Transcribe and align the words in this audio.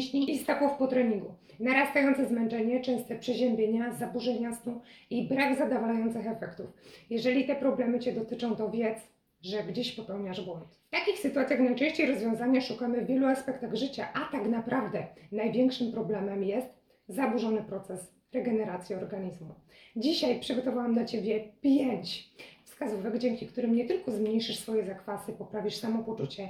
mięśni 0.00 0.30
i 0.30 0.38
stawów 0.38 0.72
po 0.78 0.86
treningu. 0.86 1.34
Narastające 1.60 2.28
zmęczenie, 2.28 2.80
częste 2.80 3.18
przeziębienia, 3.18 3.94
zaburzenia 3.94 4.54
snu 4.54 4.80
i 5.10 5.28
brak 5.28 5.58
zadowalających 5.58 6.26
efektów. 6.26 6.66
Jeżeli 7.10 7.46
te 7.46 7.56
problemy 7.56 8.00
Cię 8.00 8.12
dotyczą, 8.12 8.56
to 8.56 8.70
wiedz, 8.70 8.98
że 9.42 9.64
gdzieś 9.64 9.92
popełniasz 9.92 10.44
błąd. 10.44 10.74
W 10.74 10.90
takich 10.90 11.18
sytuacjach 11.18 11.60
najczęściej 11.60 12.06
rozwiązania 12.06 12.60
szukamy 12.60 13.04
w 13.04 13.06
wielu 13.06 13.26
aspektach 13.26 13.74
życia, 13.74 14.08
a 14.14 14.32
tak 14.32 14.48
naprawdę 14.48 15.06
największym 15.32 15.92
problemem 15.92 16.44
jest 16.44 16.68
zaburzony 17.08 17.62
proces 17.62 18.12
regeneracji 18.32 18.94
organizmu. 18.94 19.54
Dzisiaj 19.96 20.40
przygotowałam 20.40 20.94
dla 20.94 21.04
Ciebie 21.04 21.52
pięć 21.60 22.30
wskazówek, 22.64 23.18
dzięki 23.18 23.46
którym 23.46 23.74
nie 23.74 23.84
tylko 23.84 24.10
zmniejszysz 24.10 24.58
swoje 24.58 24.84
zakwasy, 24.84 25.32
poprawisz 25.32 25.76
samopoczucie, 25.76 26.48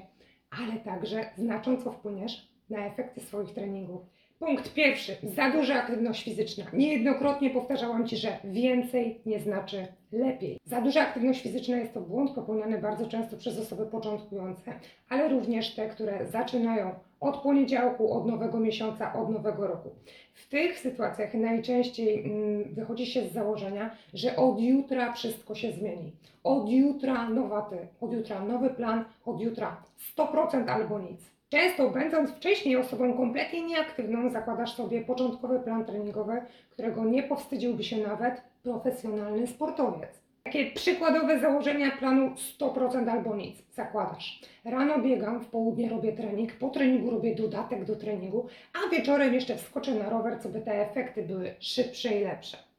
ale 0.51 0.80
także 0.80 1.30
znacząco 1.37 1.93
wpłyniesz 1.93 2.50
na 2.71 2.87
efekty 2.87 3.21
swoich 3.21 3.55
treningów. 3.55 4.02
Punkt 4.41 4.75
pierwszy. 4.75 5.16
Za 5.23 5.51
duża 5.51 5.74
aktywność 5.74 6.24
fizyczna. 6.24 6.65
Niejednokrotnie 6.73 7.51
powtarzałam 7.51 8.06
Ci, 8.06 8.16
że 8.16 8.38
więcej 8.45 9.20
nie 9.27 9.41
znaczy 9.41 9.87
lepiej. 10.12 10.59
Za 10.65 10.80
duża 10.80 11.01
aktywność 11.01 11.42
fizyczna 11.42 11.77
jest 11.77 11.95
to 11.95 12.01
błąd 12.01 12.30
popełniany 12.30 12.78
bardzo 12.78 13.06
często 13.06 13.37
przez 13.37 13.59
osoby 13.59 13.87
początkujące, 13.87 14.73
ale 15.09 15.28
również 15.28 15.75
te, 15.75 15.88
które 15.88 16.27
zaczynają 16.27 16.95
od 17.20 17.37
poniedziałku, 17.37 18.12
od 18.12 18.27
nowego 18.27 18.61
miesiąca, 18.61 19.12
od 19.12 19.30
nowego 19.30 19.66
roku. 19.66 19.91
W 20.34 20.48
tych 20.48 20.78
sytuacjach 20.78 21.34
najczęściej 21.34 22.25
mm, 22.25 22.75
wychodzi 22.75 23.06
się 23.06 23.28
z 23.28 23.33
założenia, 23.33 23.91
że 24.14 24.37
od 24.37 24.61
jutra 24.61 25.12
wszystko 25.12 25.55
się 25.55 25.73
zmieni. 25.73 26.12
Od 26.45 26.69
jutra 26.69 27.30
nowa 27.30 27.62
ty, 27.62 27.77
od 28.00 28.12
jutra 28.12 28.45
nowy 28.45 28.70
plan, 28.70 29.05
od 29.27 29.41
jutra 29.41 29.83
100% 30.16 30.69
albo 30.70 30.98
nic. 30.98 31.20
Często 31.51 31.91
będąc 31.91 32.31
wcześniej 32.31 32.77
osobą 32.77 33.15
kompletnie 33.17 33.63
nieaktywną, 33.63 34.31
zakładasz 34.31 34.75
sobie 34.75 35.01
początkowy 35.01 35.61
plan 35.61 35.85
treningowy, 35.85 36.43
którego 36.71 37.05
nie 37.05 37.23
powstydziłby 37.23 37.84
się 37.84 37.97
nawet 37.97 38.42
profesjonalny 38.62 39.47
sportowiec. 39.47 40.23
Takie 40.45 40.70
przykładowe 40.70 41.41
założenia 41.41 41.91
planu 41.91 42.34
100% 42.61 43.09
albo 43.09 43.37
nic. 43.37 43.57
Zakładasz. 43.73 44.41
Rano 44.65 44.98
biegam, 44.98 45.41
w 45.41 45.47
południe 45.47 45.89
robię 45.89 46.12
trening, 46.12 46.53
po 46.53 46.69
treningu 46.69 47.11
robię 47.11 47.34
dodatek 47.34 47.85
do 47.85 47.97
treningu, 47.97 48.47
a 48.75 48.91
wieczorem 48.91 49.35
jeszcze 49.35 49.57
wskoczę 49.57 49.95
na 49.95 50.11
rower, 50.11 50.42
co 50.42 50.48
by 50.48 50.61
te 50.61 50.91
efekty 50.91 51.23
były 51.23 51.55
szybsze 51.61 52.09
i 52.09 52.25
lepsze. 52.25 52.70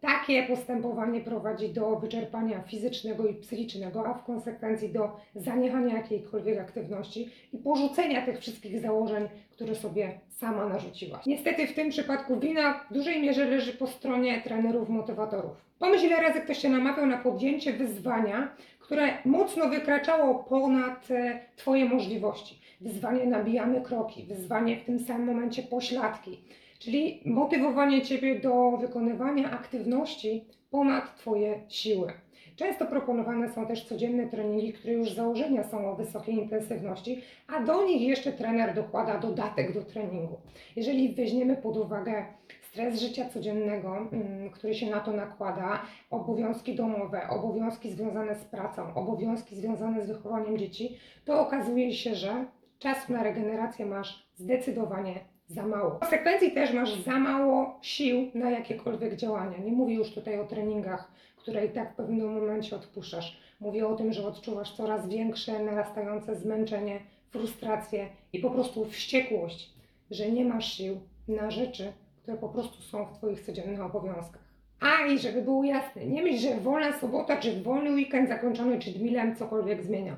Takie 0.00 0.42
postępowanie 0.42 1.20
prowadzi 1.20 1.68
do 1.68 1.96
wyczerpania 1.96 2.62
fizycznego 2.62 3.26
i 3.26 3.34
psychicznego, 3.34 4.06
a 4.06 4.14
w 4.14 4.24
konsekwencji 4.24 4.88
do 4.88 5.16
zaniechania 5.34 5.96
jakiejkolwiek 5.96 6.58
aktywności 6.58 7.30
i 7.52 7.58
porzucenia 7.58 8.26
tych 8.26 8.38
wszystkich 8.38 8.80
założeń, 8.80 9.28
które 9.50 9.74
sobie 9.74 10.20
sama 10.28 10.68
narzuciłaś. 10.68 11.26
Niestety 11.26 11.66
w 11.66 11.74
tym 11.74 11.90
przypadku 11.90 12.40
wina 12.40 12.84
w 12.90 12.94
dużej 12.94 13.22
mierze 13.22 13.44
leży 13.44 13.72
po 13.72 13.86
stronie 13.86 14.40
trenerów, 14.44 14.88
motywatorów. 14.88 15.70
Pomyśl, 15.78 16.06
ile 16.06 16.22
razy 16.22 16.40
ktoś 16.40 16.58
się 16.58 16.68
namawiał 16.68 17.06
na 17.06 17.18
podjęcie 17.18 17.72
wyzwania, 17.72 18.56
które 18.80 19.08
mocno 19.24 19.68
wykraczało 19.68 20.34
ponad 20.34 21.10
e, 21.10 21.40
Twoje 21.56 21.84
możliwości. 21.84 22.60
Wyzwanie 22.80 23.26
nabijamy 23.26 23.80
kroki, 23.80 24.24
wyzwanie 24.24 24.76
w 24.76 24.84
tym 24.84 24.98
samym 24.98 25.26
momencie 25.26 25.62
pośladki 25.62 26.38
czyli 26.80 27.22
motywowanie 27.24 28.02
Ciebie 28.02 28.40
do 28.40 28.76
wykonywania 28.76 29.50
aktywności 29.50 30.44
ponad 30.70 31.16
Twoje 31.16 31.60
siły. 31.68 32.12
Często 32.56 32.86
proponowane 32.86 33.48
są 33.48 33.66
też 33.66 33.84
codzienne 33.84 34.26
treningi, 34.26 34.72
które 34.72 34.92
już 34.92 35.10
z 35.10 35.16
założenia 35.16 35.64
są 35.64 35.90
o 35.90 35.96
wysokiej 35.96 36.34
intensywności, 36.34 37.22
a 37.48 37.60
do 37.60 37.84
nich 37.84 38.02
jeszcze 38.02 38.32
trener 38.32 38.74
dokłada 38.74 39.18
dodatek 39.18 39.74
do 39.74 39.82
treningu. 39.82 40.36
Jeżeli 40.76 41.14
weźmiemy 41.14 41.56
pod 41.56 41.76
uwagę 41.76 42.24
stres 42.62 43.00
życia 43.00 43.28
codziennego, 43.28 43.96
mm, 43.96 44.50
który 44.50 44.74
się 44.74 44.90
na 44.90 45.00
to 45.00 45.12
nakłada, 45.12 45.82
obowiązki 46.10 46.74
domowe, 46.74 47.28
obowiązki 47.28 47.90
związane 47.90 48.34
z 48.34 48.44
pracą, 48.44 48.94
obowiązki 48.94 49.56
związane 49.56 50.04
z 50.04 50.08
wychowaniem 50.08 50.58
dzieci, 50.58 50.96
to 51.24 51.40
okazuje 51.40 51.92
się, 51.92 52.14
że 52.14 52.46
czasu 52.78 53.12
na 53.12 53.22
regenerację 53.22 53.86
masz 53.86 54.30
zdecydowanie 54.34 55.20
za 55.50 55.66
mało. 55.66 55.90
W 55.90 55.98
konsekwencji 55.98 56.52
też 56.52 56.72
masz 56.72 56.94
za 56.94 57.18
mało 57.18 57.78
sił 57.82 58.30
na 58.34 58.50
jakiekolwiek 58.50 59.16
działania. 59.16 59.58
Nie 59.58 59.72
mówię 59.72 59.94
już 59.94 60.10
tutaj 60.10 60.40
o 60.40 60.46
treningach, 60.46 61.12
które 61.36 61.66
i 61.66 61.68
tak 61.68 61.92
w 61.92 61.96
pewnym 61.96 62.34
momencie 62.34 62.76
odpuszczasz. 62.76 63.40
Mówię 63.60 63.88
o 63.88 63.96
tym, 63.96 64.12
że 64.12 64.26
odczuwasz 64.26 64.76
coraz 64.76 65.08
większe, 65.08 65.58
narastające 65.58 66.36
zmęczenie, 66.36 67.00
frustrację 67.30 68.08
i 68.32 68.38
po 68.38 68.50
prostu 68.50 68.84
wściekłość, 68.84 69.70
że 70.10 70.30
nie 70.30 70.44
masz 70.44 70.72
sił 70.72 71.00
na 71.28 71.50
rzeczy, 71.50 71.92
które 72.22 72.36
po 72.36 72.48
prostu 72.48 72.82
są 72.82 73.06
w 73.06 73.12
Twoich 73.12 73.40
codziennych 73.40 73.80
obowiązkach. 73.80 74.50
A 74.80 75.06
i 75.06 75.18
żeby 75.18 75.42
było 75.42 75.64
jasne, 75.64 76.06
nie 76.06 76.22
myśl, 76.22 76.38
że 76.38 76.60
wolna 76.60 76.98
sobota, 76.98 77.36
czy 77.36 77.62
wolny 77.62 77.90
weekend 77.90 78.28
zakończony, 78.28 78.78
czy 78.78 78.90
dmilem 78.90 79.36
cokolwiek 79.36 79.82
zmienia. 79.82 80.16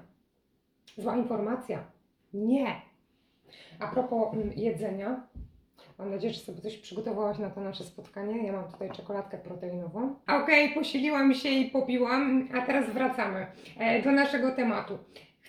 Zła 0.96 1.16
informacja. 1.16 1.84
Nie. 2.34 2.91
A 3.78 3.86
propos 3.86 4.34
mm, 4.34 4.52
jedzenia, 4.56 5.26
mam 5.98 6.10
nadzieję, 6.10 6.34
że 6.34 6.40
sobie 6.40 6.60
coś 6.60 6.76
przygotowałaś 6.76 7.38
na 7.38 7.50
to 7.50 7.60
nasze 7.60 7.84
spotkanie. 7.84 8.46
Ja 8.46 8.52
mam 8.52 8.72
tutaj 8.72 8.90
czekoladkę 8.90 9.38
proteinową. 9.38 10.14
Okej, 10.22 10.64
okay, 10.64 10.74
posiliłam 10.74 11.34
się 11.34 11.48
i 11.48 11.70
popiłam, 11.70 12.48
a 12.54 12.66
teraz 12.66 12.90
wracamy 12.90 13.46
e, 13.78 14.02
do 14.02 14.12
naszego 14.12 14.52
tematu. 14.52 14.98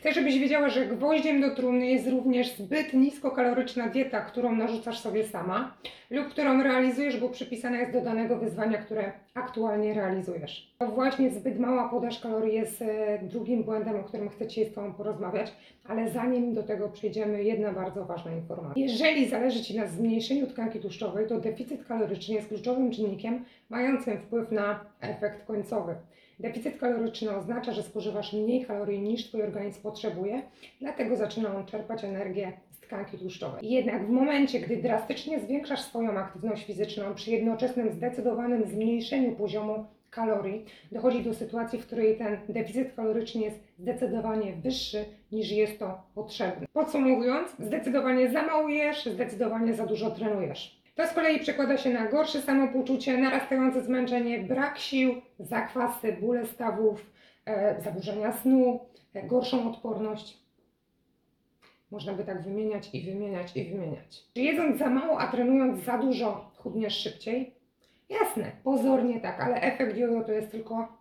Chcę, 0.03 0.13
żebyś 0.13 0.39
wiedziała, 0.39 0.69
że 0.69 0.85
gwoździem 0.85 1.41
do 1.41 1.55
trumny 1.55 1.87
jest 1.87 2.07
również 2.07 2.55
zbyt 2.55 2.93
niskokaloryczna 2.93 3.89
dieta, 3.89 4.21
którą 4.21 4.55
narzucasz 4.55 4.99
sobie 4.99 5.23
sama 5.23 5.77
lub 6.09 6.29
którą 6.29 6.63
realizujesz, 6.63 7.17
bo 7.17 7.29
przypisana 7.29 7.77
jest 7.77 7.91
do 7.91 8.01
danego 8.01 8.37
wyzwania, 8.37 8.77
które 8.77 9.11
aktualnie 9.33 9.93
realizujesz. 9.93 10.73
To 10.79 10.87
właśnie 10.87 11.29
zbyt 11.29 11.59
mała 11.59 11.89
podaż 11.89 12.19
kalorii 12.19 12.55
jest 12.55 12.81
e, 12.81 13.19
drugim 13.21 13.63
błędem, 13.63 13.95
o 13.95 14.03
którym 14.03 14.29
chcę 14.29 14.47
Ci 14.47 14.65
z 14.65 14.73
Tobą 14.73 14.93
porozmawiać, 14.93 15.53
ale 15.87 16.09
zanim 16.09 16.53
do 16.53 16.63
tego 16.63 16.89
przejdziemy, 16.89 17.43
jedna 17.43 17.73
bardzo 17.73 18.05
ważna 18.05 18.31
informacja. 18.31 18.83
Jeżeli 18.83 19.29
zależy 19.29 19.63
Ci 19.63 19.77
na 19.77 19.87
zmniejszeniu 19.87 20.47
tkanki 20.47 20.79
tłuszczowej, 20.79 21.27
to 21.27 21.39
deficyt 21.39 21.85
kaloryczny 21.85 22.35
jest 22.35 22.47
kluczowym 22.47 22.91
czynnikiem 22.91 23.45
mającym 23.69 24.17
wpływ 24.17 24.51
na 24.51 24.79
efekt 25.01 25.45
końcowy. 25.45 25.95
Deficyt 26.43 26.77
kaloryczny 26.77 27.35
oznacza, 27.35 27.73
że 27.73 27.83
spożywasz 27.83 28.33
mniej 28.33 28.65
kalorii 28.65 29.01
niż 29.01 29.27
Twój 29.27 29.43
organizm 29.43 29.81
potrzebuje, 29.81 30.41
dlatego 30.81 31.15
zaczyna 31.15 31.55
on 31.55 31.65
czerpać 31.65 32.03
energię 32.03 32.53
z 32.71 32.79
tkanki 32.79 33.17
tłuszczowej. 33.17 33.69
Jednak 33.71 34.07
w 34.07 34.09
momencie, 34.09 34.59
gdy 34.59 34.77
drastycznie 34.77 35.39
zwiększasz 35.39 35.81
swoją 35.81 36.09
aktywność 36.09 36.65
fizyczną 36.65 37.15
przy 37.15 37.31
jednoczesnym 37.31 37.91
zdecydowanym 37.91 38.65
zmniejszeniu 38.65 39.31
poziomu 39.35 39.85
kalorii, 40.09 40.65
dochodzi 40.91 41.23
do 41.23 41.33
sytuacji, 41.33 41.79
w 41.79 41.87
której 41.87 42.17
ten 42.17 42.37
deficyt 42.49 42.93
kaloryczny 42.95 43.41
jest 43.41 43.59
zdecydowanie 43.79 44.53
wyższy 44.53 45.05
niż 45.31 45.51
jest 45.51 45.79
to 45.79 46.01
potrzebne. 46.15 46.67
Podsumowując, 46.73 47.49
zdecydowanie 47.59 48.31
za 48.31 48.43
mało 48.43 48.69
jesz, 48.69 49.05
zdecydowanie 49.05 49.73
za 49.73 49.85
dużo 49.85 50.11
trenujesz. 50.11 50.82
To 50.95 51.07
z 51.07 51.13
kolei 51.13 51.39
przekłada 51.39 51.77
się 51.77 51.89
na 51.89 52.07
gorsze 52.07 52.41
samopoczucie, 52.41 53.17
narastające 53.17 53.83
zmęczenie, 53.83 54.39
brak 54.39 54.77
sił, 54.79 55.21
zakwasy, 55.39 56.17
bóle 56.21 56.45
stawów, 56.45 57.11
e, 57.45 57.81
zaburzenia 57.81 58.33
snu, 58.33 58.79
e, 59.13 59.27
gorszą 59.27 59.71
odporność. 59.71 60.43
Można 61.91 62.13
by 62.13 62.23
tak 62.23 62.43
wymieniać 62.43 62.89
i 62.93 63.01
wymieniać 63.01 63.57
i 63.57 63.63
wymieniać. 63.65 64.23
Czy 64.33 64.41
jedząc 64.41 64.79
za 64.79 64.89
mało, 64.89 65.19
a 65.19 65.27
trenując 65.27 65.83
za 65.83 65.97
dużo, 65.97 66.51
chudniesz 66.57 66.97
szybciej? 66.97 67.55
Jasne, 68.09 68.51
pozornie 68.63 69.21
tak, 69.21 69.39
ale 69.39 69.61
efekt 69.61 69.97
jojo 69.97 70.23
to 70.23 70.31
jest 70.31 70.51
tylko 70.51 70.97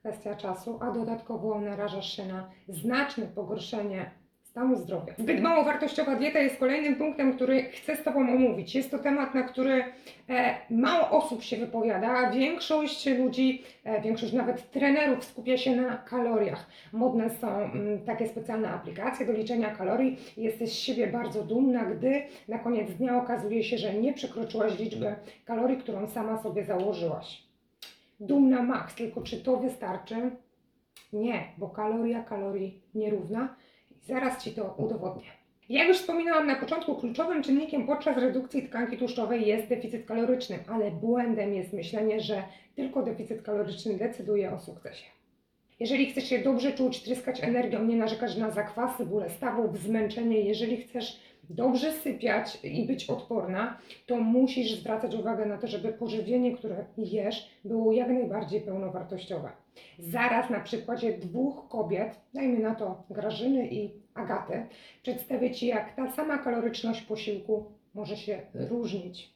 kwestia 0.00 0.34
czasu, 0.34 0.78
a 0.82 0.90
dodatkowo 0.90 1.60
narażasz 1.60 2.16
się 2.16 2.26
na 2.26 2.50
znaczne 2.68 3.26
pogorszenie 3.26 4.10
stanu 4.50 4.76
zdrowia. 4.76 5.14
Zbyt 5.18 5.40
mało 5.40 5.64
wartościowa 5.64 6.16
dieta 6.16 6.38
jest 6.38 6.56
kolejnym 6.56 6.96
punktem, 6.96 7.34
który 7.34 7.62
chcę 7.62 7.96
z 7.96 8.02
Tobą 8.02 8.20
omówić. 8.20 8.74
Jest 8.74 8.90
to 8.90 8.98
temat, 8.98 9.34
na 9.34 9.42
który 9.42 9.84
e, 10.28 10.54
mało 10.70 11.10
osób 11.10 11.42
się 11.42 11.56
wypowiada, 11.56 12.30
większość 12.30 13.06
ludzi, 13.06 13.62
e, 13.84 14.00
większość 14.00 14.32
nawet 14.32 14.70
trenerów 14.70 15.24
skupia 15.24 15.56
się 15.56 15.76
na 15.76 15.96
kaloriach. 15.96 16.66
Modne 16.92 17.30
są 17.30 17.48
mm, 17.48 18.04
takie 18.04 18.28
specjalne 18.28 18.68
aplikacje 18.68 19.26
do 19.26 19.32
liczenia 19.32 19.70
kalorii. 19.70 20.18
Jesteś 20.36 20.70
z 20.70 20.74
siebie 20.74 21.06
bardzo 21.06 21.42
dumna, 21.42 21.84
gdy 21.84 22.22
na 22.48 22.58
koniec 22.58 22.90
dnia 22.90 23.18
okazuje 23.18 23.64
się, 23.64 23.78
że 23.78 23.94
nie 23.94 24.12
przekroczyłaś 24.12 24.78
liczby 24.78 25.14
kalorii, 25.44 25.78
którą 25.78 26.08
sama 26.08 26.42
sobie 26.42 26.64
założyłaś. 26.64 27.42
Dumna 28.20 28.62
max, 28.62 28.94
tylko 28.94 29.22
czy 29.22 29.36
to 29.36 29.56
wystarczy? 29.56 30.30
Nie, 31.12 31.44
bo 31.58 31.68
kaloria 31.68 32.22
kalorii 32.22 32.80
nierówna 32.94 33.54
Zaraz 34.00 34.44
Ci 34.44 34.52
to 34.52 34.74
udowodnię. 34.78 35.30
Jak 35.68 35.88
już 35.88 35.98
wspominałam 35.98 36.46
na 36.46 36.56
początku, 36.56 36.96
kluczowym 36.96 37.42
czynnikiem 37.42 37.86
podczas 37.86 38.16
redukcji 38.16 38.68
tkanki 38.68 38.96
tłuszczowej 38.96 39.46
jest 39.46 39.68
deficyt 39.68 40.06
kaloryczny, 40.06 40.58
ale 40.68 40.90
błędem 40.90 41.54
jest 41.54 41.72
myślenie, 41.72 42.20
że 42.20 42.42
tylko 42.76 43.02
deficyt 43.02 43.42
kaloryczny 43.42 43.94
decyduje 43.94 44.52
o 44.52 44.60
sukcesie. 44.60 45.04
Jeżeli 45.80 46.06
chcesz 46.06 46.24
się 46.24 46.38
dobrze 46.38 46.72
czuć, 46.72 47.02
tryskać 47.02 47.44
energią, 47.44 47.84
nie 47.84 47.96
narzekać 47.96 48.36
na 48.36 48.50
zakwasy, 48.50 49.06
bóle 49.06 49.30
stawów, 49.30 49.78
zmęczenie, 49.78 50.40
jeżeli 50.40 50.76
chcesz 50.76 51.20
dobrze 51.50 51.92
sypiać 51.92 52.58
i 52.64 52.86
być 52.86 53.10
odporna, 53.10 53.78
to 54.06 54.16
musisz 54.16 54.74
zwracać 54.74 55.14
uwagę 55.14 55.46
na 55.46 55.58
to, 55.58 55.66
żeby 55.66 55.92
pożywienie, 55.92 56.56
które 56.56 56.84
jesz, 56.96 57.50
było 57.64 57.92
jak 57.92 58.08
najbardziej 58.08 58.60
pełnowartościowe. 58.60 59.50
Zaraz 59.98 60.50
na 60.50 60.60
przykładzie 60.60 61.18
dwóch 61.18 61.68
kobiet, 61.68 62.20
dajmy 62.34 62.58
na 62.58 62.74
to 62.74 63.02
Grażyny 63.10 63.68
i 63.68 63.90
Agaty, 64.14 64.66
przedstawię 65.02 65.50
Ci, 65.50 65.66
jak 65.66 65.96
ta 65.96 66.10
sama 66.10 66.38
kaloryczność 66.38 67.02
posiłku 67.02 67.72
może 67.94 68.16
się 68.16 68.40
różnić. 68.54 69.34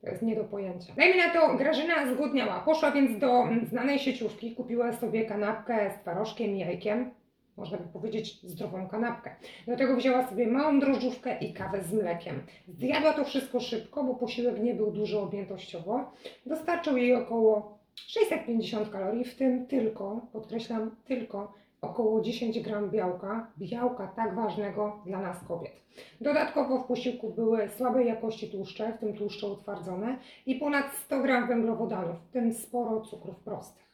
To 0.00 0.10
jest 0.10 0.22
nie 0.22 0.36
do 0.36 0.44
pojęcia. 0.44 0.92
Dajmy 0.96 1.16
na 1.16 1.32
to, 1.32 1.56
Grażyna 1.56 2.14
zgłodniała. 2.14 2.60
Poszła 2.60 2.90
więc 2.90 3.18
do 3.18 3.44
znanej 3.68 3.98
sieciówki, 3.98 4.54
kupiła 4.54 4.92
sobie 4.92 5.24
kanapkę 5.24 5.90
z 5.90 6.00
twarożkiem 6.00 6.56
i 6.56 6.58
jajkiem. 6.58 7.10
Można 7.56 7.78
by 7.78 7.88
powiedzieć 7.92 8.40
zdrową 8.42 8.88
kanapkę. 8.88 9.30
Do 9.66 9.76
tego 9.76 9.96
wzięła 9.96 10.26
sobie 10.26 10.46
małą 10.46 10.80
drożdżówkę 10.80 11.38
i 11.38 11.52
kawę 11.52 11.82
z 11.82 11.92
mlekiem. 11.92 12.42
Zjadła 12.68 13.12
to 13.12 13.24
wszystko 13.24 13.60
szybko, 13.60 14.04
bo 14.04 14.14
posiłek 14.14 14.62
nie 14.62 14.74
był 14.74 14.90
duży 14.90 15.18
objętościowo. 15.18 16.12
Dostarczył 16.46 16.96
jej 16.96 17.14
około 17.14 17.77
650 18.06 18.90
kalorii, 18.90 19.24
w 19.24 19.36
tym 19.36 19.66
tylko, 19.66 20.20
podkreślam, 20.32 20.96
tylko 21.04 21.52
około 21.80 22.20
10 22.20 22.60
gram 22.60 22.90
białka, 22.90 23.52
białka 23.58 24.06
tak 24.06 24.34
ważnego 24.34 25.02
dla 25.06 25.20
nas 25.20 25.44
kobiet. 25.44 25.72
Dodatkowo 26.20 26.78
w 26.78 26.86
posiłku 26.86 27.30
były 27.30 27.68
słabej 27.68 28.06
jakości 28.06 28.50
tłuszcze, 28.50 28.92
w 28.92 28.98
tym 28.98 29.16
tłuszcze 29.16 29.46
utwardzone 29.46 30.18
i 30.46 30.54
ponad 30.54 30.92
100 30.92 31.22
gram 31.22 31.48
węglowodanów, 31.48 32.16
w 32.28 32.32
tym 32.32 32.54
sporo 32.54 33.00
cukrów 33.00 33.36
prostych. 33.40 33.87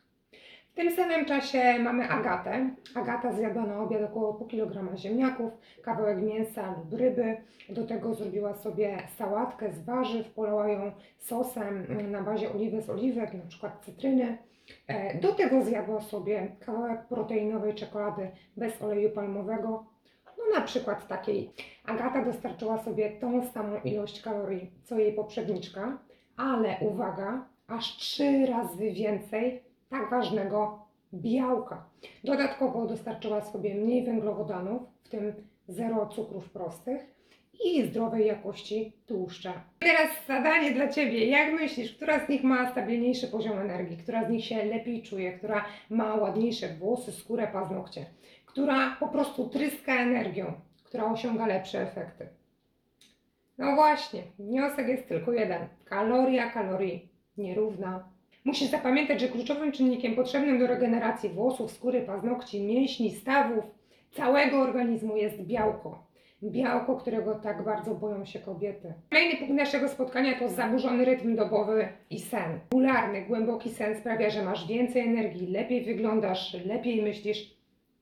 W 0.74 0.76
tym 0.76 0.96
samym 0.96 1.24
czasie 1.24 1.78
mamy 1.78 2.08
Agatę. 2.08 2.70
Agata 2.94 3.32
zjadła 3.32 3.62
na 3.66 3.80
obiad 3.80 4.02
około 4.02 4.34
pół 4.34 4.46
kilograma 4.46 4.96
ziemniaków, 4.96 5.52
kawałek 5.82 6.22
mięsa 6.22 6.74
lub 6.78 7.00
ryby. 7.00 7.36
Do 7.68 7.86
tego 7.86 8.14
zrobiła 8.14 8.54
sobie 8.54 8.98
sałatkę 9.16 9.72
z 9.72 9.84
warzyw, 9.84 10.30
polała 10.30 10.68
ją 10.68 10.92
sosem 11.18 11.86
na 12.10 12.22
bazie 12.22 12.52
oliwy 12.52 12.82
z 12.82 12.90
oliwek, 12.90 13.34
na 13.34 13.46
przykład 13.48 13.84
cytryny. 13.84 14.38
E, 14.88 15.20
Do 15.20 15.32
tego 15.34 15.62
zjadła 15.62 16.00
sobie 16.00 16.56
kawałek 16.60 17.04
proteinowej 17.04 17.74
czekolady 17.74 18.30
bez 18.56 18.82
oleju 18.82 19.10
palmowego, 19.10 19.86
no 20.38 20.58
na 20.58 20.60
przykład 20.60 21.08
takiej. 21.08 21.50
Agata 21.84 22.24
dostarczyła 22.24 22.78
sobie 22.78 23.10
tą 23.10 23.46
samą 23.46 23.80
ilość 23.84 24.22
kalorii 24.22 24.70
co 24.84 24.98
jej 24.98 25.12
poprzedniczka, 25.12 25.98
ale 26.36 26.76
uwaga, 26.80 27.44
aż 27.68 27.96
trzy 27.96 28.46
razy 28.46 28.92
więcej 28.92 29.73
tak 29.94 30.10
ważnego 30.10 30.86
białka. 31.14 31.84
Dodatkowo 32.24 32.86
dostarczyła 32.86 33.40
sobie 33.40 33.74
mniej 33.74 34.04
węglowodanów, 34.04 34.82
w 35.04 35.08
tym 35.08 35.32
zero 35.68 36.06
cukrów 36.06 36.50
prostych 36.50 37.00
i 37.64 37.82
zdrowej 37.82 38.26
jakości 38.26 38.92
tłuszcze. 39.06 39.52
Teraz 39.78 40.10
zadanie 40.28 40.70
dla 40.70 40.88
Ciebie. 40.88 41.26
Jak 41.26 41.52
myślisz, 41.52 41.96
która 41.96 42.26
z 42.26 42.28
nich 42.28 42.44
ma 42.44 42.70
stabilniejszy 42.70 43.28
poziom 43.28 43.58
energii? 43.58 43.96
Która 43.96 44.28
z 44.28 44.30
nich 44.30 44.44
się 44.44 44.64
lepiej 44.64 45.02
czuje? 45.02 45.32
Która 45.32 45.64
ma 45.90 46.14
ładniejsze 46.14 46.68
włosy, 46.68 47.12
skórę, 47.12 47.48
paznokcie? 47.52 48.06
Która 48.46 48.96
po 49.00 49.08
prostu 49.08 49.48
tryska 49.48 49.94
energią? 49.94 50.52
Która 50.84 51.12
osiąga 51.12 51.46
lepsze 51.46 51.80
efekty? 51.82 52.28
No 53.58 53.74
właśnie, 53.74 54.22
wniosek 54.38 54.88
jest 54.88 55.08
tylko 55.08 55.32
jeden. 55.32 55.68
Kaloria 55.84 56.50
kalorii 56.50 57.08
nierówna. 57.36 58.13
Musisz 58.44 58.68
zapamiętać, 58.68 59.20
że 59.20 59.28
kluczowym 59.28 59.72
czynnikiem 59.72 60.14
potrzebnym 60.14 60.58
do 60.58 60.66
regeneracji 60.66 61.28
włosów, 61.28 61.72
skóry, 61.72 62.02
paznokci, 62.02 62.62
mięśni, 62.62 63.10
stawów, 63.10 63.64
całego 64.10 64.60
organizmu 64.60 65.16
jest 65.16 65.42
białko. 65.42 66.06
Białko, 66.42 66.96
którego 66.96 67.34
tak 67.34 67.64
bardzo 67.64 67.94
boją 67.94 68.24
się 68.24 68.38
kobiety. 68.38 68.94
Kolejny 69.10 69.36
punkt 69.36 69.54
naszego 69.54 69.88
spotkania 69.88 70.38
to 70.38 70.48
zaburzony 70.48 71.04
rytm 71.04 71.36
dobowy 71.36 71.88
i 72.10 72.20
sen. 72.20 72.60
Regularny, 72.72 73.22
głęboki 73.22 73.70
sen 73.70 73.96
sprawia, 73.96 74.30
że 74.30 74.42
masz 74.42 74.66
więcej 74.66 75.02
energii, 75.02 75.46
lepiej 75.46 75.84
wyglądasz, 75.84 76.56
lepiej 76.66 77.02
myślisz 77.02 77.54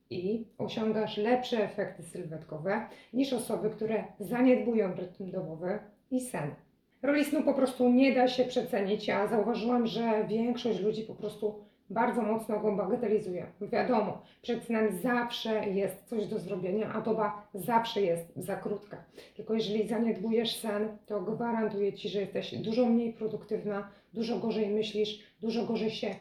i 0.09 0.45
osiągasz 0.57 1.17
lepsze 1.17 1.63
efekty 1.63 2.03
sylwetkowe 2.03 2.87
niż 3.13 3.33
osoby, 3.33 3.69
które 3.69 4.03
zaniedbują 4.19 4.95
rytm 4.95 5.31
dobowy 5.31 5.79
i 6.11 6.19
sen. 6.19 6.55
Roli 7.03 7.25
snu 7.25 7.43
po 7.43 7.53
prostu 7.53 7.89
nie 7.89 8.15
da 8.15 8.27
się 8.27 8.45
przecenić. 8.45 9.07
Ja 9.07 9.27
zauważyłam, 9.27 9.87
że 9.87 10.25
większość 10.27 10.79
ludzi 10.79 11.03
po 11.03 11.15
prostu 11.15 11.55
bardzo 11.89 12.21
mocno 12.21 12.59
go 12.59 12.71
bagatelizuje. 12.71 13.45
Wiadomo, 13.61 14.21
przed 14.41 14.63
snem 14.63 14.91
zawsze 15.01 15.69
jest 15.69 16.03
coś 16.05 16.27
do 16.27 16.39
zrobienia, 16.39 16.93
a 16.93 17.01
doba 17.01 17.47
zawsze 17.53 18.01
jest 18.01 18.33
za 18.35 18.55
krótka. 18.55 19.03
Tylko 19.35 19.53
jeżeli 19.53 19.87
zaniedbujesz 19.87 20.59
sen, 20.59 20.97
to 21.05 21.21
gwarantuję 21.21 21.93
Ci, 21.93 22.09
że 22.09 22.19
jesteś 22.21 22.55
dużo 22.55 22.85
mniej 22.85 23.13
produktywna, 23.13 23.89
dużo 24.13 24.39
gorzej 24.39 24.69
myślisz, 24.69 25.19
dużo 25.41 25.65
gorzej 25.65 25.91
się 25.91 26.15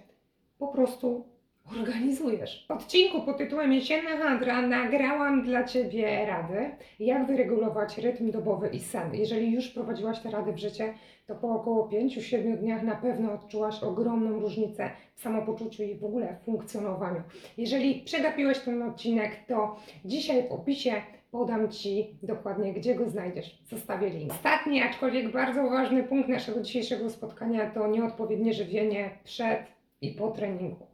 po 0.58 0.68
prostu 0.68 1.31
organizujesz. 1.80 2.64
W 2.68 2.70
odcinku 2.70 3.22
pod 3.22 3.38
tytułem 3.38 3.72
Jesienna 3.72 4.16
Handra 4.16 4.62
nagrałam 4.62 5.42
dla 5.42 5.64
Ciebie 5.64 6.26
rady, 6.26 6.70
jak 7.00 7.26
wyregulować 7.26 7.98
rytm 7.98 8.30
dobowy 8.30 8.68
i 8.68 8.80
sen. 8.80 9.14
Jeżeli 9.14 9.52
już 9.52 9.68
prowadziłaś 9.68 10.20
te 10.20 10.30
rady 10.30 10.52
w 10.52 10.58
życie, 10.58 10.94
to 11.26 11.34
po 11.34 11.48
około 11.48 11.88
5-7 11.88 12.56
dniach 12.56 12.82
na 12.82 12.96
pewno 12.96 13.32
odczułaś 13.32 13.82
ogromną 13.82 14.40
różnicę 14.40 14.90
w 15.14 15.20
samopoczuciu 15.20 15.82
i 15.82 15.94
w 15.94 16.04
ogóle 16.04 16.36
w 16.40 16.44
funkcjonowaniu. 16.44 17.22
Jeżeli 17.58 18.02
przegapiłeś 18.02 18.58
ten 18.58 18.82
odcinek, 18.82 19.36
to 19.46 19.76
dzisiaj 20.04 20.48
w 20.48 20.52
opisie 20.52 20.92
podam 21.30 21.70
Ci 21.70 22.18
dokładnie, 22.22 22.72
gdzie 22.72 22.94
go 22.94 23.08
znajdziesz. 23.08 23.58
Zostawię 23.64 24.10
link. 24.10 24.32
Ostatni, 24.32 24.82
aczkolwiek 24.82 25.32
bardzo 25.32 25.70
ważny 25.70 26.02
punkt 26.02 26.28
naszego 26.28 26.60
dzisiejszego 26.60 27.10
spotkania 27.10 27.70
to 27.70 27.86
nieodpowiednie 27.86 28.54
żywienie 28.54 29.10
przed 29.24 29.62
i 30.00 30.10
po 30.10 30.30
treningu. 30.30 30.91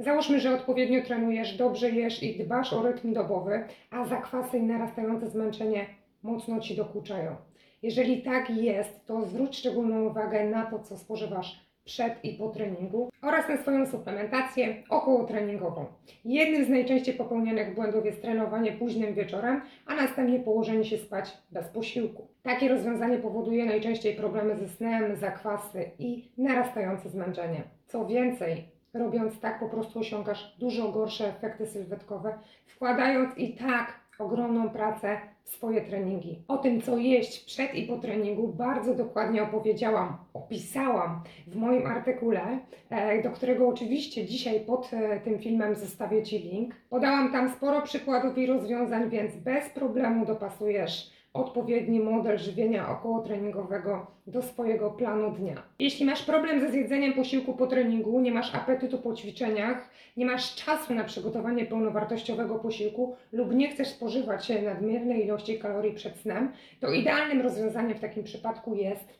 Załóżmy, 0.00 0.40
że 0.40 0.54
odpowiednio 0.54 1.02
trenujesz, 1.02 1.56
dobrze 1.56 1.90
jesz 1.90 2.22
i 2.22 2.44
dbasz 2.44 2.72
o 2.72 2.82
rytm 2.82 3.12
dobowy, 3.12 3.64
a 3.90 4.04
zakwasy 4.04 4.58
i 4.58 4.62
narastające 4.62 5.30
zmęczenie 5.30 5.86
mocno 6.22 6.60
Ci 6.60 6.76
dokuczają. 6.76 7.36
Jeżeli 7.82 8.22
tak 8.22 8.50
jest, 8.50 9.06
to 9.06 9.24
zwróć 9.24 9.56
szczególną 9.56 10.04
uwagę 10.04 10.44
na 10.44 10.66
to, 10.66 10.78
co 10.78 10.98
spożywasz 10.98 11.60
przed 11.84 12.24
i 12.24 12.34
po 12.34 12.48
treningu 12.48 13.10
oraz 13.22 13.48
na 13.48 13.56
swoją 13.56 13.86
suplementację 13.86 14.74
okołotreningową. 14.88 15.86
Jednym 16.24 16.64
z 16.64 16.68
najczęściej 16.68 17.14
popełnianych 17.14 17.74
błędów 17.74 18.04
jest 18.04 18.22
trenowanie 18.22 18.72
późnym 18.72 19.14
wieczorem, 19.14 19.60
a 19.86 19.94
następnie 19.94 20.40
położenie 20.40 20.84
się 20.84 20.98
spać 20.98 21.38
bez 21.50 21.68
posiłku. 21.68 22.28
Takie 22.42 22.68
rozwiązanie 22.68 23.18
powoduje 23.18 23.66
najczęściej 23.66 24.16
problemy 24.16 24.58
ze 24.58 24.68
snem, 24.68 25.16
zakwasy 25.16 25.90
i 25.98 26.32
narastające 26.38 27.08
zmęczenie. 27.08 27.62
Co 27.86 28.06
więcej, 28.06 28.79
robiąc 28.94 29.40
tak 29.40 29.60
po 29.60 29.68
prostu 29.68 29.98
osiągasz 29.98 30.56
dużo 30.58 30.92
gorsze 30.92 31.28
efekty 31.28 31.66
sylwetkowe, 31.66 32.38
wkładając 32.66 33.38
i 33.38 33.54
tak 33.54 34.00
ogromną 34.18 34.70
pracę 34.70 35.18
w 35.44 35.50
swoje 35.50 35.80
treningi. 35.80 36.42
O 36.48 36.58
tym, 36.58 36.82
co 36.82 36.96
jeść 36.96 37.44
przed 37.44 37.74
i 37.74 37.86
po 37.86 37.98
treningu, 37.98 38.48
bardzo 38.48 38.94
dokładnie 38.94 39.42
opowiedziałam, 39.42 40.16
opisałam 40.34 41.22
w 41.46 41.56
moim 41.56 41.86
artykule, 41.86 42.58
e, 42.90 43.22
do 43.22 43.30
którego 43.30 43.68
oczywiście 43.68 44.26
dzisiaj 44.26 44.60
pod 44.60 44.90
e, 44.92 45.20
tym 45.20 45.38
filmem 45.38 45.74
zostawię 45.74 46.22
Ci 46.22 46.38
link. 46.38 46.74
Podałam 46.90 47.32
tam 47.32 47.50
sporo 47.50 47.82
przykładów 47.82 48.38
i 48.38 48.46
rozwiązań, 48.46 49.10
więc 49.10 49.36
bez 49.36 49.68
problemu 49.68 50.26
dopasujesz 50.26 51.19
odpowiedni 51.32 52.00
model 52.00 52.38
żywienia 52.38 52.88
okołotreningowego 52.88 54.06
do 54.26 54.42
swojego 54.42 54.90
planu 54.90 55.30
dnia. 55.30 55.62
Jeśli 55.78 56.06
masz 56.06 56.22
problem 56.22 56.60
ze 56.60 56.70
zjedzeniem 56.70 57.12
posiłku 57.12 57.54
po 57.54 57.66
treningu, 57.66 58.20
nie 58.20 58.32
masz 58.32 58.54
apetytu 58.54 58.98
po 58.98 59.14
ćwiczeniach, 59.14 59.90
nie 60.16 60.26
masz 60.26 60.54
czasu 60.54 60.94
na 60.94 61.04
przygotowanie 61.04 61.66
pełnowartościowego 61.66 62.58
posiłku 62.58 63.16
lub 63.32 63.54
nie 63.54 63.68
chcesz 63.68 63.88
spożywać 63.88 64.52
nadmiernej 64.64 65.24
ilości 65.24 65.58
kalorii 65.58 65.94
przed 65.94 66.16
snem, 66.16 66.52
to 66.80 66.92
idealnym 66.92 67.40
rozwiązaniem 67.40 67.98
w 67.98 68.00
takim 68.00 68.24
przypadku 68.24 68.74
jest 68.74 69.19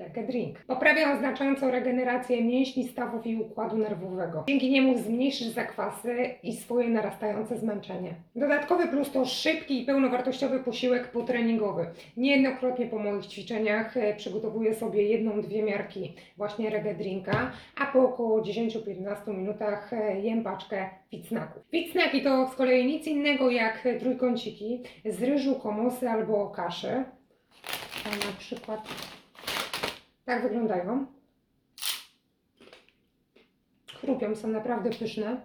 Reke 0.00 0.22
Drink. 0.22 0.58
Poprawia 0.58 1.12
on 1.12 1.18
znacząco 1.18 1.70
regenerację 1.70 2.44
mięśni, 2.44 2.88
stawów 2.88 3.26
i 3.26 3.36
układu 3.36 3.78
nerwowego. 3.78 4.44
Dzięki 4.48 4.70
niemu 4.70 4.98
zmniejszysz 4.98 5.46
zakwasy 5.46 6.34
i 6.42 6.56
swoje 6.56 6.88
narastające 6.88 7.58
zmęczenie. 7.58 8.14
Dodatkowy 8.36 8.88
plus 8.88 9.12
to 9.12 9.24
szybki 9.24 9.82
i 9.82 9.86
pełnowartościowy 9.86 10.60
posiłek 10.60 11.10
potreningowy. 11.10 11.86
Niejednokrotnie 12.16 12.86
po 12.86 12.98
moich 12.98 13.26
ćwiczeniach 13.26 13.96
e, 13.96 14.14
przygotowuję 14.16 14.74
sobie 14.74 15.02
jedną, 15.02 15.42
dwie 15.42 15.62
miarki 15.62 16.14
właśnie 16.36 16.70
Rege 16.70 16.94
Drinka, 16.94 17.50
a 17.80 17.86
po 17.86 18.04
około 18.04 18.42
10-15 18.42 19.36
minutach 19.36 19.92
e, 19.92 20.20
jem 20.20 20.42
paczkę 20.42 20.90
Fitznaków. 21.10 21.62
Fitznaki 21.70 22.22
to 22.22 22.48
z 22.48 22.54
kolei 22.54 22.86
nic 22.86 23.06
innego 23.06 23.50
jak 23.50 23.88
trójkąciki 24.00 24.82
z 25.04 25.22
ryżu, 25.22 25.54
komosy 25.54 26.10
albo 26.10 26.50
kaszy. 26.50 27.04
Na 28.04 28.32
przykład 28.38 28.80
tak 30.24 30.42
wyglądają. 30.42 31.06
Chrupią, 34.00 34.36
są 34.36 34.48
naprawdę 34.48 34.90
pyszne. 34.90 35.40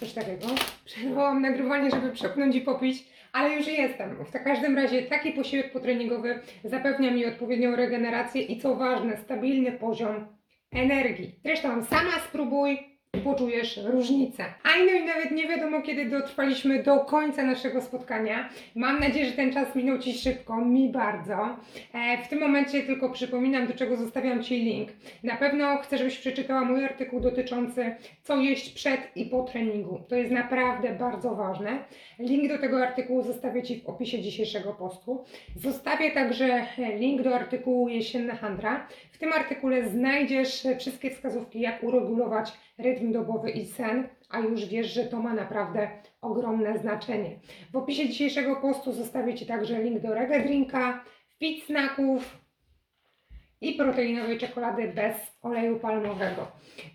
Coś 0.00 0.12
takiego. 0.12 0.46
Przerwałam 0.84 1.42
nagrywanie, 1.42 1.90
żeby 1.90 2.12
przepnąć 2.12 2.56
i 2.56 2.60
popić, 2.60 3.04
ale 3.32 3.54
już 3.54 3.66
jestem. 3.66 4.24
W 4.24 4.44
każdym 4.44 4.76
razie 4.76 5.02
taki 5.02 5.32
posiłek 5.32 5.72
potreningowy 5.72 6.40
zapewnia 6.64 7.10
mi 7.10 7.26
odpowiednią 7.26 7.76
regenerację 7.76 8.42
i 8.42 8.60
co 8.60 8.76
ważne, 8.76 9.16
stabilny 9.16 9.72
poziom 9.72 10.26
energii. 10.70 11.40
Zresztą 11.44 11.84
sama 11.84 12.20
spróbuj 12.28 12.97
poczujesz 13.24 13.80
różnicę. 13.84 14.44
A 14.62 14.68
no 14.78 14.92
i 14.92 15.04
nawet 15.04 15.30
nie 15.30 15.48
wiadomo, 15.48 15.82
kiedy 15.82 16.10
dotrwaliśmy 16.10 16.82
do 16.82 17.00
końca 17.00 17.42
naszego 17.42 17.82
spotkania. 17.82 18.48
Mam 18.74 19.00
nadzieję, 19.00 19.26
że 19.26 19.32
ten 19.32 19.52
czas 19.52 19.74
minął 19.74 19.98
Ci 19.98 20.18
szybko, 20.18 20.56
mi 20.56 20.88
bardzo. 20.88 21.56
E, 21.92 22.22
w 22.24 22.28
tym 22.28 22.40
momencie 22.40 22.82
tylko 22.82 23.10
przypominam, 23.10 23.66
do 23.66 23.74
czego 23.74 23.96
zostawiam 23.96 24.42
Ci 24.42 24.58
link. 24.60 24.88
Na 25.22 25.36
pewno 25.36 25.78
chcę, 25.78 25.98
żebyś 25.98 26.18
przeczytała 26.18 26.64
mój 26.64 26.84
artykuł 26.84 27.20
dotyczący 27.20 27.94
co 28.22 28.36
jeść 28.36 28.70
przed 28.70 29.00
i 29.16 29.26
po 29.26 29.42
treningu. 29.42 30.00
To 30.08 30.16
jest 30.16 30.32
naprawdę 30.32 30.92
bardzo 30.92 31.34
ważne. 31.34 31.84
Link 32.18 32.48
do 32.48 32.58
tego 32.58 32.82
artykułu 32.82 33.22
zostawię 33.22 33.62
Ci 33.62 33.80
w 33.80 33.86
opisie 33.86 34.22
dzisiejszego 34.22 34.72
postu. 34.72 35.24
Zostawię 35.56 36.10
także 36.10 36.66
link 36.98 37.22
do 37.22 37.34
artykułu 37.34 37.88
Jesienna 37.88 38.34
Handra. 38.34 38.86
W 39.18 39.20
tym 39.20 39.32
artykule 39.32 39.88
znajdziesz 39.88 40.66
wszystkie 40.78 41.10
wskazówki, 41.10 41.60
jak 41.60 41.82
uregulować 41.82 42.52
rytm 42.78 43.12
dobowy 43.12 43.50
i 43.50 43.66
sen, 43.66 44.08
a 44.28 44.38
już 44.38 44.66
wiesz, 44.66 44.92
że 44.94 45.04
to 45.04 45.22
ma 45.22 45.34
naprawdę 45.34 45.88
ogromne 46.20 46.78
znaczenie. 46.78 47.30
W 47.72 47.76
opisie 47.76 48.08
dzisiejszego 48.08 48.56
postu 48.56 48.92
zostawię 48.92 49.34
Ci 49.34 49.46
także 49.46 49.82
link 49.82 50.00
do 50.00 50.14
Rega 50.14 50.38
Drinka, 50.38 51.04
fit 51.38 51.64
snacków 51.64 52.38
i 53.60 53.72
proteinowej 53.72 54.38
czekolady 54.38 54.92
bez 54.94 55.38
oleju 55.42 55.78
palmowego. 55.78 56.46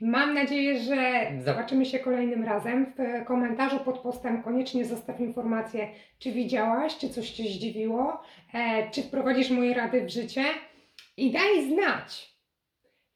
Mam 0.01 0.34
nadzieję, 0.34 0.80
że 0.80 1.32
zobaczymy 1.46 1.86
się 1.86 2.00
kolejnym 2.00 2.44
razem. 2.44 2.94
W 2.98 3.25
komentarzu 3.25 3.80
pod 3.80 4.00
postem 4.00 4.44
koniecznie 4.44 4.86
zostaw 4.86 5.20
informację, 5.20 5.88
czy 6.20 6.32
widziałaś, 6.32 6.98
czy 6.98 7.10
coś 7.10 7.32
Cię 7.32 7.44
zdziwiło, 7.44 8.22
e, 8.53 8.92
czy 8.92 9.03
wprowadzisz 9.03 9.50
moje 9.50 9.74
rady 9.74 10.06
w 10.06 10.10
życie 10.10 10.44
i 11.17 11.32
daj 11.32 11.67
znać, 11.70 12.34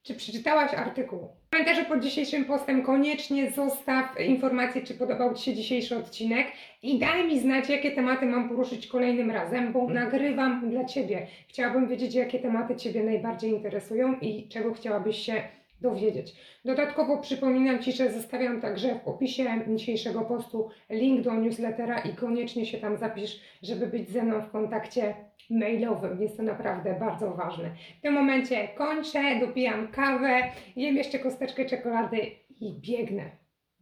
czy 0.04 0.16
przeczytałaś 0.16 0.74
artykuł. 0.74 1.28
W 1.48 1.50
komentarzu 1.50 1.86
pod 1.86 2.00
dzisiejszym 2.00 2.46
postem 2.46 2.84
koniecznie 2.84 3.52
zostaw 3.52 4.20
informację, 4.20 4.82
czy 4.82 4.94
podobał 4.94 5.34
Ci 5.34 5.44
się 5.44 5.54
dzisiejszy 5.54 5.98
odcinek 5.98 6.48
i 6.84 7.00
daj 7.00 7.28
mi 7.28 7.40
znać, 7.40 7.70
jakie 7.70 7.92
tematy 7.92 8.26
mam 8.26 8.50
poruszyć 8.50 8.88
kolejnym 8.88 9.32
razem, 9.32 9.74
bo 9.74 9.90
nagrywam 9.90 10.70
dla 10.70 10.86
Ciebie. 10.86 11.28
Chciałabym 11.48 11.88
wiedzieć, 11.88 12.16
jakie 12.16 12.40
tematy 12.40 12.76
Ciebie 12.76 13.04
najbardziej 13.04 13.52
interesują 13.52 14.20
i 14.20 14.48
czego 14.48 14.74
chciałabyś 14.74 15.18
się 15.18 15.44
dowiedzieć. 15.82 16.36
Dodatkowo 16.66 17.18
przypominam 17.18 17.80
Ci, 17.80 17.92
że 17.92 18.12
zostawiam 18.12 18.62
także 18.62 19.00
w 19.00 19.08
opisie 19.08 19.62
dzisiejszego 19.68 20.22
postu 20.22 20.70
link 20.90 21.22
do 21.22 21.34
newslettera 21.34 22.00
i 22.00 22.16
koniecznie 22.16 22.66
się 22.66 22.78
tam 22.78 22.98
zapisz, 22.98 23.40
żeby 23.64 23.88
być 23.88 24.10
ze 24.10 24.24
mną 24.24 24.42
w 24.42 24.52
kontakcie 24.52 25.16
mailowym. 25.50 26.22
Jest 26.22 26.38
to 26.38 26.44
naprawdę 26.44 26.96
bardzo 27.00 27.34
ważne. 27.34 27.72
W 28.00 28.02
tym 28.02 28.14
momencie 28.14 28.68
kończę, 28.68 29.40
dopijam 29.40 29.88
kawę, 29.88 30.42
jem 30.76 30.96
jeszcze 30.96 31.20
kosteczkę 31.20 31.66
czekolady 31.66 32.18
i 32.62 32.82
biegnę. 32.82 33.32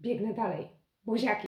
Biegnę 0.01 0.33
dalej. 0.33 0.67
Buziaki. 1.05 1.43